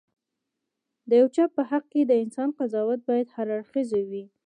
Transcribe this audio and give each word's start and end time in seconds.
د 1.09 1.11
یو 1.19 1.27
چا 1.35 1.45
په 1.55 1.61
حق 1.69 1.85
د 2.07 2.11
انسان 2.23 2.49
قضاوت 2.59 2.99
باید 3.09 3.33
هراړخيزه 3.35 4.01
وي. 4.09 4.23